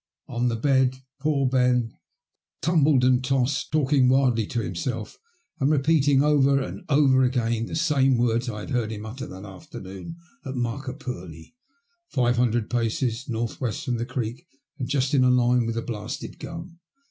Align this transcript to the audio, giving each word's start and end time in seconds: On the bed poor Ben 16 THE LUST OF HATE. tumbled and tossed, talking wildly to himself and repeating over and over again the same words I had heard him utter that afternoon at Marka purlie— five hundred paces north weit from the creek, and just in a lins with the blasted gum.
On 0.27 0.47
the 0.47 0.55
bed 0.55 0.95
poor 1.19 1.47
Ben 1.47 1.91
16 1.91 1.91
THE 1.91 1.91
LUST 1.91 1.93
OF 1.93 1.93
HATE. 1.93 2.61
tumbled 2.73 3.03
and 3.05 3.23
tossed, 3.23 3.71
talking 3.71 4.09
wildly 4.09 4.47
to 4.47 4.59
himself 4.61 5.19
and 5.59 5.69
repeating 5.69 6.23
over 6.23 6.59
and 6.59 6.81
over 6.89 7.21
again 7.21 7.67
the 7.67 7.75
same 7.75 8.17
words 8.17 8.49
I 8.49 8.61
had 8.61 8.71
heard 8.71 8.89
him 8.89 9.05
utter 9.05 9.27
that 9.27 9.45
afternoon 9.45 10.17
at 10.43 10.55
Marka 10.55 10.95
purlie— 10.97 11.53
five 12.15 12.37
hundred 12.37 12.67
paces 12.67 13.29
north 13.29 13.61
weit 13.61 13.75
from 13.75 13.97
the 13.97 14.05
creek, 14.07 14.47
and 14.79 14.89
just 14.89 15.13
in 15.13 15.23
a 15.23 15.29
lins 15.29 15.67
with 15.67 15.75
the 15.75 15.83
blasted 15.83 16.39
gum. 16.39 16.79